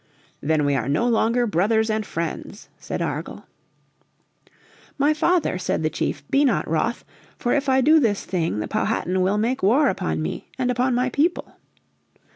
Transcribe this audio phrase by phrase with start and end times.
[0.41, 3.45] "Then we are no longer brothers and friends," said Argall.
[4.97, 7.05] "My father," said the chief, "be not wroth.
[7.37, 10.95] For if I do this thing the Powhatan will make war upon me and upon
[10.95, 11.55] my people."